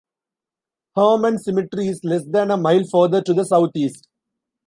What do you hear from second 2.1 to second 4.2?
than a mile further to the southeast.